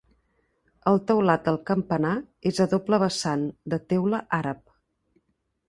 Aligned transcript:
El 0.91 0.95
teulat 1.11 1.43
del 1.49 1.59
campanar 1.71 2.15
és 2.53 2.63
a 2.67 2.69
doble 2.73 3.01
vessant, 3.05 3.47
de 3.75 3.81
teula 3.95 4.25
àrab. 4.43 4.69